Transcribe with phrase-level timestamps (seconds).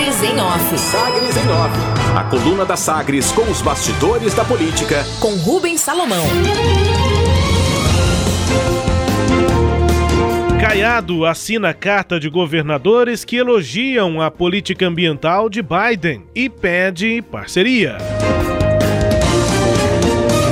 [0.00, 0.78] Sagres em Off.
[0.78, 2.16] Sagres em Off.
[2.16, 5.04] A coluna da Sagres com os bastidores da política.
[5.20, 6.24] Com Rubens Salomão.
[10.58, 17.98] Caiado assina carta de governadores que elogiam a política ambiental de Biden e pede parceria.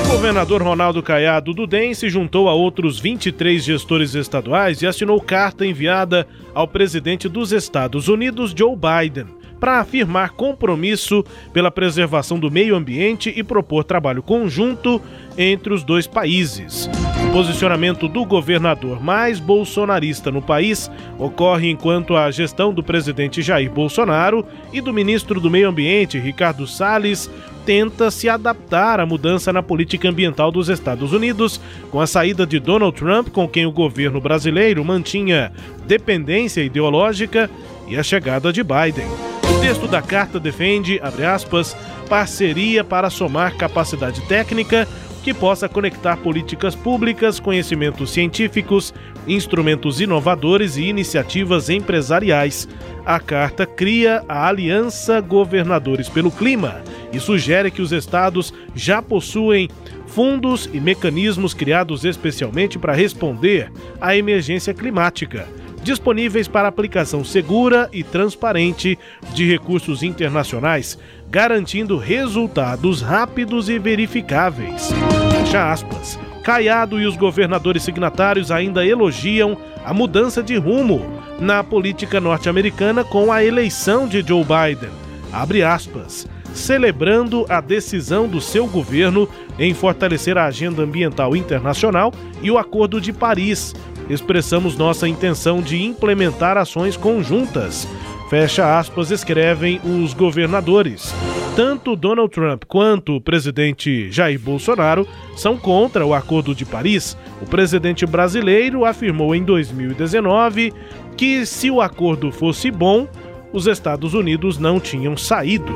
[0.05, 5.19] O governador Ronaldo Caiado do DEM se juntou a outros 23 gestores estaduais e assinou
[5.23, 12.51] carta enviada ao presidente dos Estados Unidos, Joe Biden, para afirmar compromisso pela preservação do
[12.51, 15.01] meio ambiente e propor trabalho conjunto
[15.37, 16.89] entre os dois países.
[17.29, 23.71] O posicionamento do governador mais bolsonarista no país ocorre enquanto a gestão do presidente Jair
[23.71, 27.31] Bolsonaro e do ministro do Meio Ambiente, Ricardo Salles,
[27.67, 32.59] tenta se adaptar à mudança na política ambiental dos Estados Unidos, com a saída de
[32.59, 35.53] Donald Trump, com quem o governo brasileiro mantinha
[35.87, 37.51] dependência ideológica,
[37.87, 39.38] e a chegada de Biden.
[39.59, 41.77] O texto da carta defende, abre aspas,
[42.09, 44.87] parceria para somar capacidade técnica
[45.25, 48.95] que possa conectar políticas públicas, conhecimentos científicos,
[49.27, 52.69] instrumentos inovadores e iniciativas empresariais.
[53.05, 56.81] A carta cria a Aliança Governadores pelo Clima
[57.13, 59.69] e sugere que os estados já possuem
[60.07, 65.49] fundos e mecanismos criados especialmente para responder à emergência climática
[65.83, 68.99] disponíveis para aplicação segura e transparente
[69.33, 70.99] de recursos internacionais,
[71.31, 74.91] garantindo resultados rápidos e verificáveis.
[75.31, 76.19] Fecha aspas.
[76.43, 81.05] Caiado e os governadores signatários ainda elogiam a mudança de rumo
[81.39, 84.91] na política norte-americana com a eleição de Joe Biden.
[85.33, 86.27] Abre aspas.
[86.55, 92.13] Celebrando a decisão do seu governo em fortalecer a agenda ambiental internacional
[92.43, 93.75] e o Acordo de Paris,
[94.09, 97.89] expressamos nossa intenção de implementar ações conjuntas.
[98.29, 101.15] Fecha aspas, escrevem os governadores.
[101.57, 107.17] Tanto Donald Trump quanto o presidente Jair Bolsonaro são contra o Acordo de Paris.
[107.41, 110.73] O presidente brasileiro afirmou em 2019
[111.17, 113.09] que, se o acordo fosse bom,
[113.53, 115.75] os Estados Unidos não tinham saído.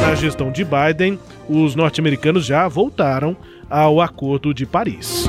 [0.00, 1.18] Na gestão de Biden,
[1.48, 3.36] os norte-americanos já voltaram
[3.68, 5.28] ao Acordo de Paris.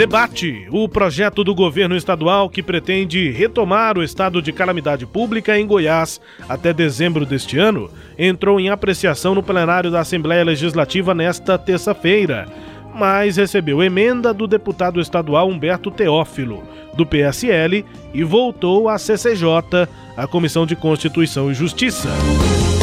[0.00, 5.66] Debate: o projeto do governo estadual que pretende retomar o estado de calamidade pública em
[5.66, 6.18] Goiás
[6.48, 12.48] até dezembro deste ano entrou em apreciação no plenário da Assembleia Legislativa nesta terça-feira,
[12.94, 16.62] mas recebeu emenda do deputado estadual Humberto Teófilo,
[16.94, 17.84] do PSL,
[18.14, 19.86] e voltou à CCJ,
[20.16, 22.08] a Comissão de Constituição e Justiça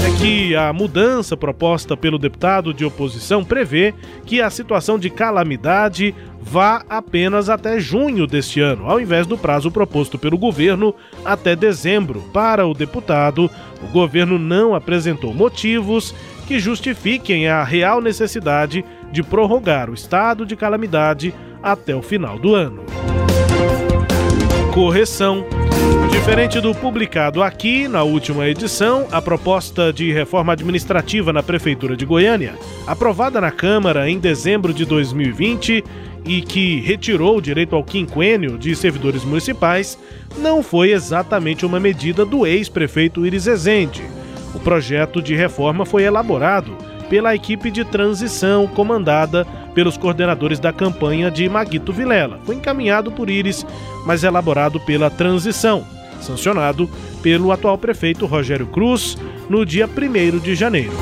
[0.08, 3.94] é que a mudança proposta pelo deputado de oposição prevê
[4.26, 9.70] que a situação de calamidade vá apenas até junho deste ano, ao invés do prazo
[9.70, 12.22] proposto pelo governo até dezembro.
[12.32, 13.52] Para o deputado,
[13.84, 16.16] o governo não apresentou motivos
[16.48, 22.56] que justifiquem a real necessidade de prorrogar o estado de calamidade até o final do
[22.56, 22.86] ano.
[24.74, 25.44] Correção.
[26.12, 32.06] Diferente do publicado aqui na última edição, a proposta de reforma administrativa na Prefeitura de
[32.06, 35.84] Goiânia, aprovada na Câmara em dezembro de 2020,
[36.26, 39.98] e que retirou o direito ao quinquênio de servidores municipais,
[40.38, 44.04] não foi exatamente uma medida do ex-prefeito Iris Rezende.
[44.54, 46.76] O projeto de reforma foi elaborado
[47.10, 52.40] pela equipe de transição comandada pelos coordenadores da campanha de Maguito Vilela.
[52.46, 53.66] Foi encaminhado por Iris,
[54.06, 55.86] mas elaborado pela transição,
[56.22, 56.90] sancionado
[57.22, 59.18] pelo atual prefeito Rogério Cruz
[59.50, 60.94] no dia 1 de janeiro.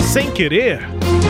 [0.00, 0.80] Sem querer,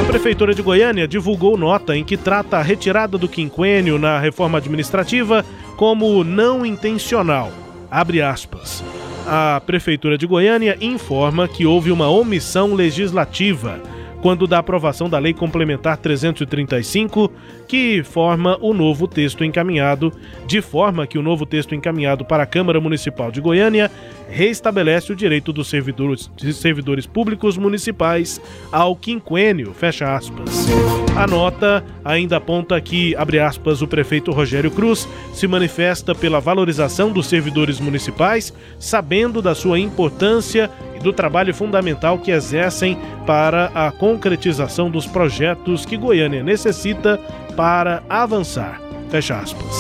[0.01, 4.59] a Prefeitura de Goiânia divulgou nota em que trata a retirada do quinquênio na reforma
[4.59, 5.45] administrativa
[5.77, 7.51] como não intencional.
[7.91, 8.85] Abre aspas.
[9.27, 13.81] A Prefeitura de Goiânia informa que houve uma omissão legislativa
[14.27, 17.31] quando da aprovação da Lei Complementar 335,
[17.69, 20.13] que forma o novo texto encaminhado,
[20.49, 23.89] de forma que o novo texto encaminhado para a Câmara Municipal de Goiânia
[24.29, 28.41] reestabelece o direito dos servidores, servidores públicos municipais
[28.73, 30.67] ao quinquênio, fecha aspas.
[31.15, 37.13] A nota ainda aponta que, abre aspas, o prefeito Rogério Cruz se manifesta pela valorização
[37.13, 43.93] dos servidores municipais, sabendo da sua importância e do trabalho fundamental que exercem para a
[43.93, 47.21] concretização dos projetos que Goiânia necessita
[47.57, 48.81] para avançar.
[49.09, 49.77] Fecha aspas.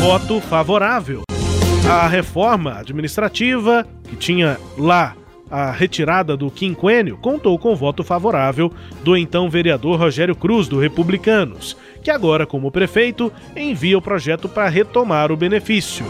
[0.00, 1.22] Voto favorável.
[1.88, 5.14] A reforma administrativa, que tinha lá
[5.50, 11.76] a retirada do quinquênio, contou com voto favorável do então vereador Rogério Cruz, do Republicanos,
[12.04, 16.04] que agora, como prefeito, envia o projeto para retomar o benefício.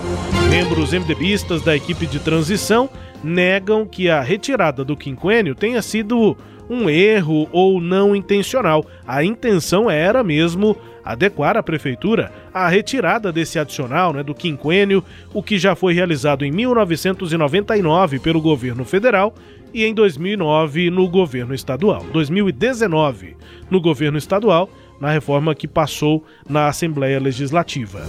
[0.50, 2.90] Membros MDBistas da equipe de transição
[3.22, 6.36] negam que a retirada do quinquênio tenha sido
[6.68, 8.84] um erro ou não intencional.
[9.06, 15.42] A intenção era mesmo adequar a prefeitura à retirada desse adicional né, do quinquênio, o
[15.42, 19.32] que já foi realizado em 1999 pelo governo federal
[19.72, 22.04] e em 2009 no governo estadual.
[22.12, 23.36] 2019
[23.70, 24.68] no governo estadual,
[25.04, 28.00] na reforma que passou na Assembleia Legislativa.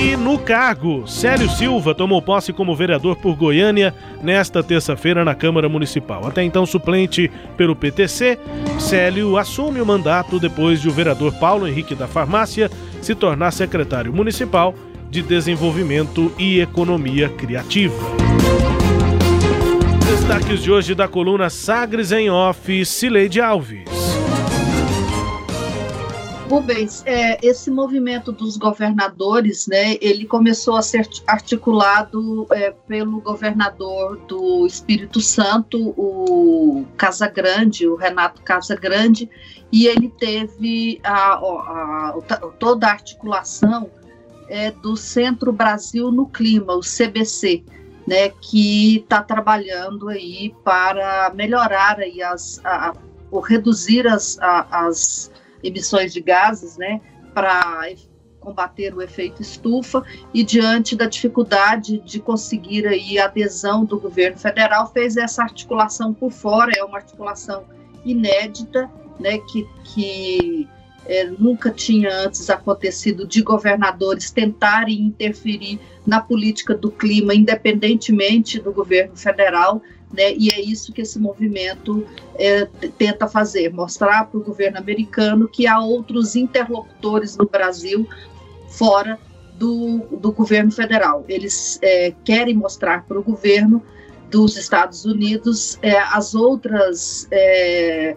[0.00, 5.68] E no cargo, Célio Silva tomou posse como vereador por Goiânia nesta terça-feira na Câmara
[5.68, 6.26] Municipal.
[6.26, 8.38] Até então suplente pelo PTC,
[8.78, 12.70] Célio assume o mandato depois de o vereador Paulo Henrique da Farmácia
[13.02, 14.74] se tornar secretário municipal
[15.10, 18.06] de Desenvolvimento e Economia Criativa.
[20.10, 23.87] Destaques de hoje da coluna Sagres em Off, Cileide Alves.
[26.48, 34.16] Rubens, é, esse movimento dos governadores, né, ele começou a ser articulado é, pelo governador
[34.26, 39.28] do Espírito Santo, o Casagrande, o Renato Casagrande,
[39.70, 43.90] e ele teve a, a, a, toda a articulação
[44.48, 47.62] é, do Centro Brasil no Clima, o CBC,
[48.06, 52.58] né, que está trabalhando aí para melhorar aí as,
[53.30, 55.30] ou reduzir as, as
[55.62, 57.00] emissões de gases, né,
[57.34, 57.88] para
[58.40, 60.02] combater o efeito estufa
[60.32, 66.14] e diante da dificuldade de conseguir aí a adesão do governo federal fez essa articulação
[66.14, 67.64] por fora, é uma articulação
[68.04, 70.68] inédita, né, que, que
[71.08, 78.72] é, nunca tinha antes acontecido de governadores tentarem interferir na política do clima, independentemente do
[78.72, 79.82] governo federal,
[80.12, 80.32] né?
[80.34, 82.66] E é isso que esse movimento é,
[82.96, 88.06] tenta fazer, mostrar para o governo americano que há outros interlocutores no Brasil
[88.68, 89.18] fora
[89.54, 91.24] do, do governo federal.
[91.28, 93.82] Eles é, querem mostrar para o governo
[94.30, 98.16] dos Estados Unidos é, as outras é,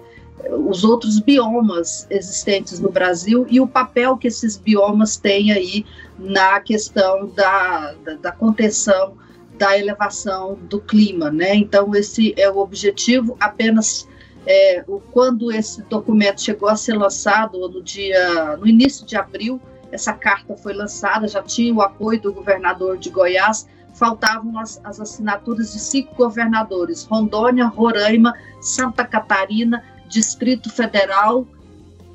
[0.50, 5.86] os outros biomas existentes no Brasil e o papel que esses biomas têm aí
[6.18, 9.14] na questão da, da, da contenção
[9.58, 11.56] da elevação do clima, né?
[11.56, 13.38] Então esse é o objetivo.
[13.40, 14.08] Apenas
[14.46, 19.62] é, quando esse documento chegou a ser lançado no dia, no início de abril,
[19.92, 23.68] essa carta foi lançada, já tinha o apoio do governador de Goiás.
[23.94, 31.48] Faltavam as, as assinaturas de cinco governadores: Rondônia, Roraima, Santa Catarina, Distrito Federal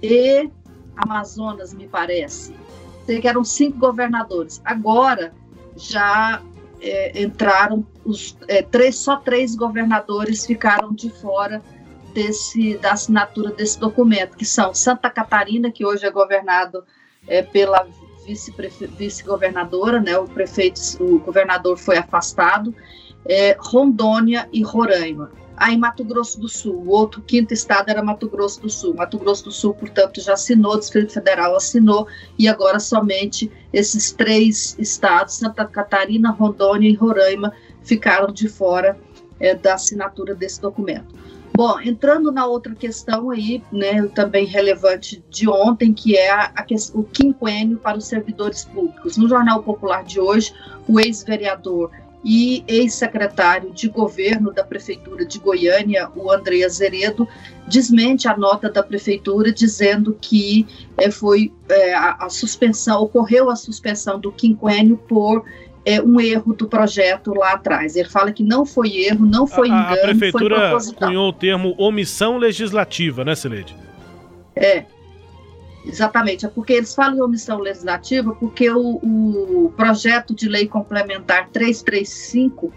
[0.02, 0.50] e
[0.96, 2.54] Amazonas, me parece.
[3.06, 4.60] Que eram cinco governadores.
[4.64, 5.32] Agora
[5.76, 6.42] já
[6.80, 11.62] é, entraram os é, três, só três governadores ficaram de fora
[12.12, 16.84] desse da assinatura desse documento, que são Santa Catarina, que hoje é governado
[17.26, 17.86] é, pela
[18.98, 20.18] vice-governadora, né?
[20.18, 22.74] O prefeito, o governador foi afastado,
[23.24, 25.30] é, Rondônia e Roraima.
[25.56, 28.94] Aí Mato Grosso do Sul, o outro quinto estado era Mato Grosso do Sul.
[28.94, 32.06] Mato Grosso do Sul, portanto, já assinou, o Distrito Federal assinou,
[32.38, 38.98] e agora somente esses três estados, Santa Catarina, Rondônia e Roraima, ficaram de fora
[39.40, 41.14] é, da assinatura desse documento.
[41.56, 46.66] Bom, entrando na outra questão aí, né, também relevante de ontem, que é a, a,
[46.92, 49.16] o quinquênio para os servidores públicos.
[49.16, 50.52] No Jornal Popular de hoje,
[50.86, 51.90] o ex-vereador
[52.28, 57.28] e ex-secretário de governo da Prefeitura de Goiânia, o André Azeredo,
[57.68, 60.66] desmente a nota da Prefeitura dizendo que
[60.98, 65.44] é, foi é, a, a, suspensão, ocorreu a suspensão do quinquênio por
[65.84, 67.94] é, um erro do projeto lá atrás.
[67.94, 71.76] Ele fala que não foi erro, não foi engano, a, a Prefeitura cunhou o termo
[71.78, 73.72] omissão legislativa, né, Celede?
[74.56, 74.84] É,
[75.86, 81.48] Exatamente, é porque eles falam em omissão legislativa porque o, o projeto de lei complementar
[81.50, 82.72] 335,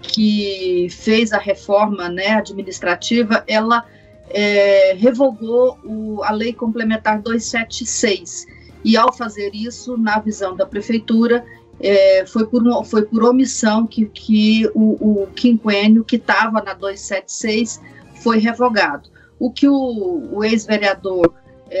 [0.00, 3.84] que fez a reforma né, administrativa, ela
[4.30, 8.46] é, revogou o, a lei complementar 276.
[8.84, 11.44] E ao fazer isso, na visão da prefeitura,
[11.80, 17.80] é, foi, por, foi por omissão que, que o, o quinquênio que estava na 276
[18.22, 19.08] foi revogado.
[19.40, 21.34] O que o, o ex-vereador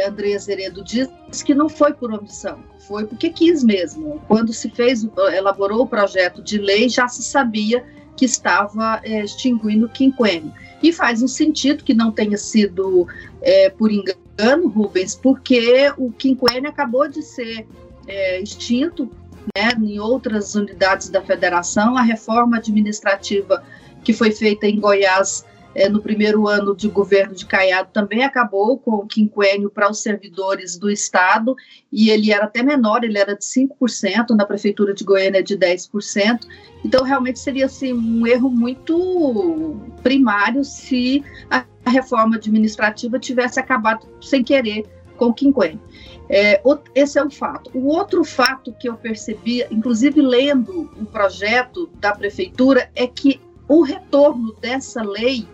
[0.06, 1.08] André Zeredo diz
[1.44, 4.20] que não foi por omissão, foi porque quis mesmo.
[4.26, 7.84] Quando se fez, elaborou o projeto de lei, já se sabia
[8.16, 10.52] que estava é, extinguindo o quinquênio.
[10.82, 13.06] E faz um sentido que não tenha sido
[13.40, 17.66] é, por engano, Rubens, porque o quinquênio acabou de ser
[18.06, 19.10] é, extinto
[19.56, 21.96] né, em outras unidades da federação.
[21.96, 23.64] A reforma administrativa
[24.02, 28.78] que foi feita em Goiás é, no primeiro ano de governo de Caiado também acabou
[28.78, 31.54] com o quinquênio para os servidores do Estado,
[31.92, 36.46] e ele era até menor, ele era de 5%, na Prefeitura de Goiânia de 10%.
[36.84, 44.42] Então, realmente seria assim, um erro muito primário se a reforma administrativa tivesse acabado sem
[44.42, 44.84] querer
[45.16, 45.80] com o quinquênio.
[46.28, 46.60] É,
[46.94, 47.70] esse é um fato.
[47.74, 53.82] O outro fato que eu percebi, inclusive lendo o projeto da prefeitura, é que o
[53.82, 55.46] retorno dessa lei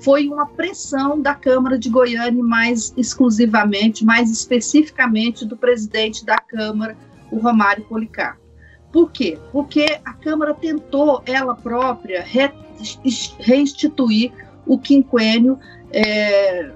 [0.00, 6.96] foi uma pressão da Câmara de Goiânia, mais exclusivamente, mais especificamente do presidente da Câmara,
[7.30, 8.40] o Romário Policarpo.
[8.92, 9.38] Por quê?
[9.52, 12.50] Porque a Câmara tentou, ela própria, re,
[13.38, 14.32] reinstituir
[14.66, 15.58] o quinquênio
[15.92, 16.70] é,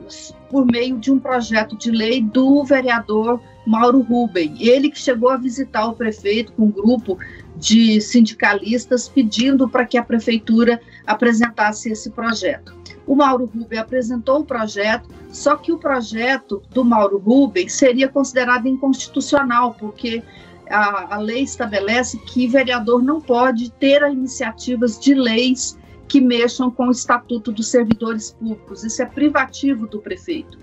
[0.51, 4.57] por meio de um projeto de lei do vereador Mauro Ruben.
[4.59, 7.19] Ele que chegou a visitar o prefeito com um grupo
[7.57, 12.82] de sindicalistas pedindo para que a prefeitura apresentasse esse projeto.
[13.07, 18.67] O Mauro Ruben apresentou o projeto, só que o projeto do Mauro Ruben seria considerado
[18.67, 20.23] inconstitucional, porque
[20.71, 26.89] a, a lei estabelece que vereador não pode ter iniciativas de leis que mexam com
[26.89, 28.85] o Estatuto dos Servidores Públicos.
[28.85, 30.59] Isso é privativo do prefeito.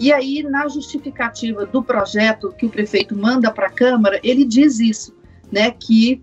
[0.00, 4.78] E aí, na justificativa do projeto que o prefeito manda para a Câmara, ele diz
[4.78, 5.12] isso,
[5.50, 6.22] né, que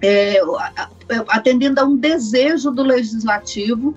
[0.00, 0.40] é,
[1.28, 3.94] atendendo a um desejo do legislativo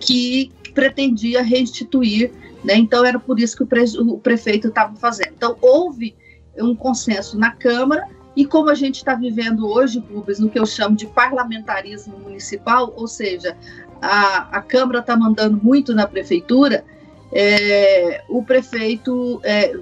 [0.00, 5.32] que pretendia restituir, né, então era por isso que o, pre, o prefeito estava fazendo.
[5.34, 6.14] Então, houve
[6.58, 10.66] um consenso na Câmara, e como a gente está vivendo hoje, Rubens, no que eu
[10.66, 13.56] chamo de parlamentarismo municipal, ou seja,
[14.00, 16.84] a, a Câmara está mandando muito na prefeitura,
[17.32, 19.74] é, o prefeito é,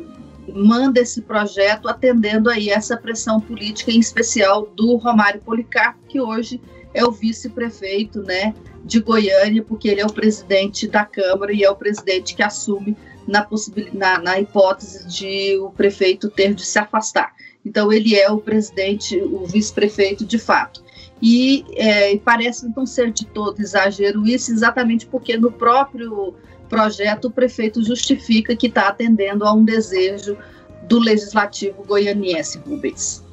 [0.53, 6.61] manda esse projeto atendendo aí essa pressão política, em especial do Romário Policarpo, que hoje
[6.93, 11.71] é o vice-prefeito né, de Goiânia, porque ele é o presidente da Câmara e é
[11.71, 13.47] o presidente que assume na,
[13.93, 17.33] na, na hipótese de o prefeito ter de se afastar.
[17.65, 20.85] Então, ele é o presidente, o vice-prefeito de fato.
[21.23, 26.35] E é, parece então ser de todo exagero isso, exatamente porque no próprio
[26.69, 30.37] projeto o prefeito justifica que está atendendo a um desejo
[30.83, 33.24] do legislativo goianiense, Rubens.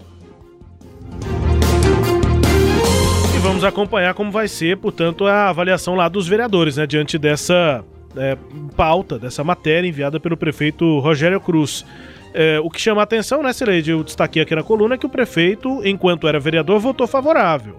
[3.51, 7.83] Vamos acompanhar como vai ser, portanto, a avaliação lá dos vereadores, né, diante dessa
[8.15, 8.37] é,
[8.77, 11.85] pauta, dessa matéria enviada pelo prefeito Rogério Cruz.
[12.33, 15.05] É, o que chama a atenção, né, Cileide, eu destaquei aqui na coluna, é que
[15.05, 17.75] o prefeito, enquanto era vereador, votou favorável.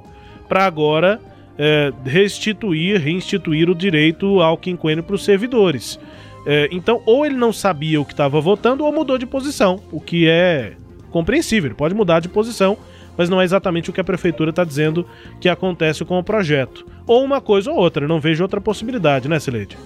[0.46, 1.18] Para agora
[1.56, 5.98] é, restituir, reinstituir o direito ao quinquênio para os servidores.
[6.44, 9.98] É, então, ou ele não sabia o que estava votando, ou mudou de posição, o
[9.98, 10.74] que é
[11.10, 11.68] compreensível.
[11.68, 12.76] Ele pode mudar de posição,
[13.16, 15.06] mas não é exatamente o que a prefeitura está dizendo
[15.40, 16.86] que acontece com o projeto.
[17.06, 19.76] Ou uma coisa ou outra, não vejo outra possibilidade, né, Sileide?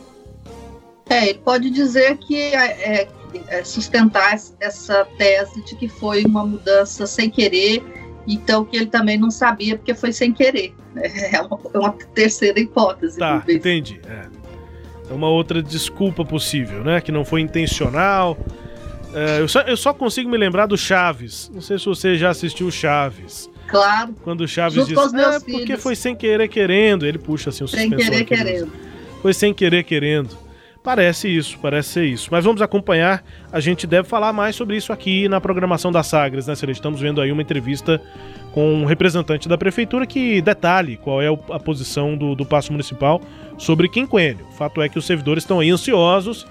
[1.08, 3.08] É, ele pode dizer que é, é
[3.48, 7.82] é, sustentar essa tese de que foi uma mudança sem querer,
[8.26, 10.74] então que ele também não sabia porque foi sem querer.
[10.94, 11.02] Né?
[11.32, 13.18] É uma, é uma terceira hipótese.
[13.18, 14.00] Tá, entendi.
[14.08, 14.26] É.
[15.10, 15.12] é.
[15.12, 17.00] uma outra desculpa possível, né?
[17.00, 18.36] Que não foi intencional.
[19.16, 21.50] É, eu, só, eu só consigo me lembrar do Chaves.
[21.54, 23.50] Não sei se você já assistiu Chaves.
[23.66, 24.14] Claro.
[24.22, 27.06] Quando o Chaves diz, é porque foi sem querer querendo.
[27.06, 28.70] Ele puxa assim o Sem querer querendo.
[29.22, 30.36] Foi sem querer querendo.
[30.84, 32.28] Parece isso, parece ser isso.
[32.30, 33.24] Mas vamos acompanhar.
[33.50, 36.78] A gente deve falar mais sobre isso aqui na programação da Sagres, né, Celeste?
[36.78, 38.00] Estamos vendo aí uma entrevista
[38.52, 43.20] com um representante da prefeitura que detalhe qual é a posição do, do passo municipal
[43.56, 44.46] sobre quinquênio.
[44.50, 46.46] O fato é que os servidores estão aí ansiosos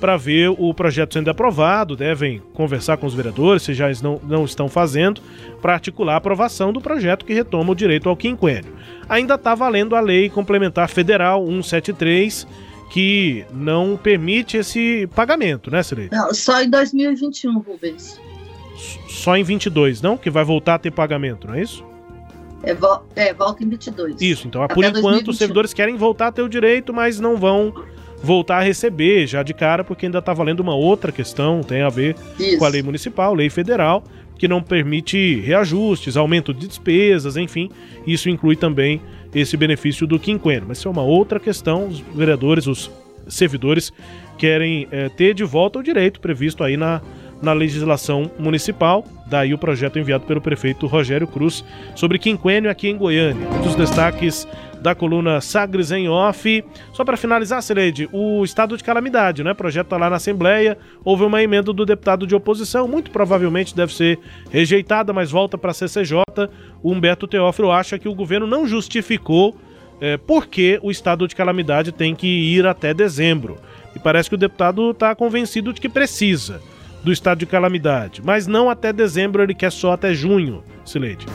[0.00, 4.44] para ver o projeto sendo aprovado, devem conversar com os vereadores, se já não, não
[4.44, 5.20] estão fazendo,
[5.60, 8.72] para articular a aprovação do projeto que retoma o direito ao quinquênio.
[9.08, 12.46] Ainda está valendo a lei complementar federal 173
[12.90, 16.08] que não permite esse pagamento, né, Cirei?
[16.10, 18.20] Não, só em 2021, Rubens.
[19.08, 20.16] Só em 22, não?
[20.16, 21.84] Que vai voltar a ter pagamento, não é isso?
[22.62, 24.20] É, vo é volta em 22.
[24.20, 25.30] Isso, então por enquanto 2021.
[25.30, 27.72] os servidores querem voltar a ter o direito, mas não vão
[28.22, 31.88] voltar a receber já de cara, porque ainda está valendo uma outra questão, tem a
[31.88, 32.58] ver isso.
[32.58, 34.04] com a lei municipal, lei federal,
[34.38, 37.70] que não permite reajustes, aumento de despesas, enfim.
[38.06, 39.00] Isso inclui também
[39.34, 40.64] esse benefício do quinquênio.
[40.66, 41.88] Mas isso é uma outra questão.
[41.88, 42.90] Os vereadores, os
[43.28, 43.92] servidores
[44.38, 47.02] querem é, ter de volta o direito previsto aí na,
[47.42, 49.04] na legislação municipal.
[49.26, 51.62] Daí o projeto enviado pelo prefeito Rogério Cruz
[51.94, 53.46] sobre quinquênio aqui em Goiânia.
[53.48, 54.48] Um dos destaques
[54.80, 56.64] da coluna Sagres em Off.
[56.92, 59.52] Só para finalizar, Celede, o estado de calamidade, né?
[59.52, 60.78] O projeto está lá na Assembleia.
[61.04, 64.18] Houve uma emenda do deputado de oposição, muito provavelmente deve ser
[64.50, 66.22] rejeitada, mas volta para a CCJ.
[66.82, 69.56] O Humberto Teófilo acha que o governo não justificou
[70.00, 73.58] é, por que o estado de calamidade tem que ir até dezembro.
[73.94, 76.60] E parece que o deputado está convencido de que precisa
[77.02, 81.26] do estado de calamidade, mas não até dezembro, ele quer só até junho, Sileide.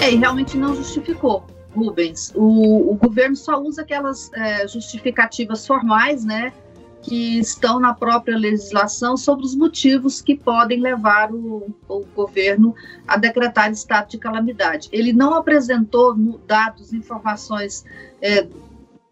[0.00, 1.44] É, e realmente não justificou,
[1.78, 2.32] Rubens.
[2.34, 6.52] O, o governo só usa aquelas é, justificativas formais, né,
[7.02, 12.74] que estão na própria legislação sobre os motivos que podem levar o, o governo
[13.06, 14.88] a decretar estado de calamidade.
[14.92, 16.14] Ele não apresentou
[16.46, 17.84] dados, informações
[18.20, 18.46] é,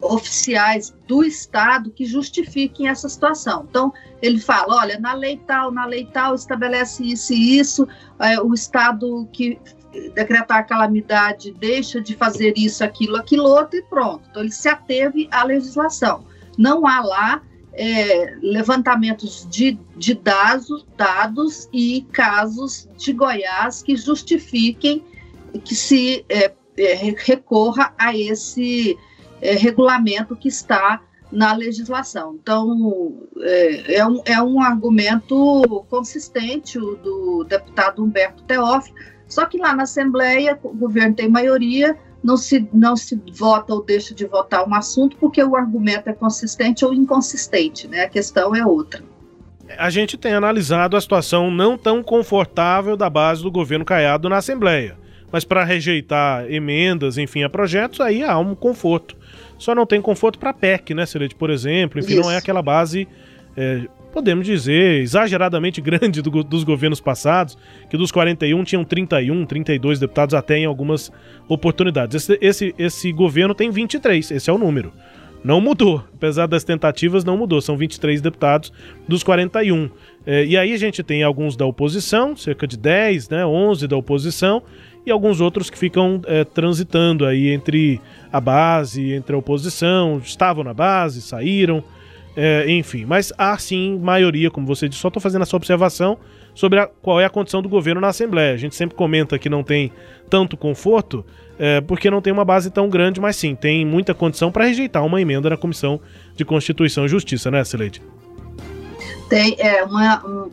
[0.01, 3.67] oficiais do Estado que justifiquem essa situação.
[3.69, 8.41] Então, ele fala: olha, na lei tal, na lei tal estabelece isso e isso, é,
[8.41, 9.59] o Estado que
[10.15, 14.23] decretar calamidade deixa de fazer isso, aquilo, aquilo outro e pronto.
[14.31, 16.25] Então, ele se ateve à legislação.
[16.59, 25.05] Não há lá é, levantamentos de, de dados, dados e casos de Goiás que justifiquem
[25.65, 28.97] que se é, é, recorra a esse
[29.41, 32.39] é, regulamento que está na legislação.
[32.41, 38.97] Então, é, é, um, é um argumento consistente o do deputado Humberto Teófilo,
[39.29, 43.85] só que lá na Assembleia o governo tem maioria, não se, não se vota ou
[43.85, 48.05] deixa de votar um assunto porque o argumento é consistente ou inconsistente, né?
[48.05, 49.03] A questão é outra.
[49.79, 54.37] A gente tem analisado a situação não tão confortável da base do governo Caiado na
[54.37, 54.97] Assembleia.
[55.31, 59.17] Mas para rejeitar emendas, enfim, a projetos, aí há um conforto.
[59.59, 61.99] Só não tem conforto para a PEC, né, Celede, por exemplo.
[61.99, 62.23] Enfim, Isso.
[62.23, 63.09] não é aquela base
[63.57, 67.59] é, podemos dizer, exageradamente grande do, dos governos passados,
[67.91, 71.13] que dos 41 tinham 31, 32 deputados até em algumas
[71.47, 72.17] oportunidades.
[72.17, 74.91] Esse, esse, esse governo tem 23, esse é o número.
[75.45, 77.61] Não mudou, apesar das tentativas, não mudou.
[77.61, 78.73] São 23 deputados
[79.07, 79.91] dos 41.
[80.25, 83.99] É, e aí a gente tem alguns da oposição, cerca de 10, né, 11 da
[83.99, 84.63] oposição,
[85.05, 88.01] e alguns outros que ficam é, transitando aí entre
[88.33, 91.85] a base, entre a oposição, estavam na base, saíram.
[92.37, 96.19] É, enfim, mas há sim maioria, como você disse, só estou fazendo essa observação
[96.55, 98.53] sobre a, qual é a condição do governo na Assembleia.
[98.53, 99.91] A gente sempre comenta que não tem
[100.29, 101.25] tanto conforto,
[101.59, 105.05] é, porque não tem uma base tão grande, mas sim, tem muita condição para rejeitar
[105.05, 105.99] uma emenda na Comissão
[106.35, 108.03] de Constituição e Justiça, né, Celede?
[109.31, 110.51] Tem, é, uma, um,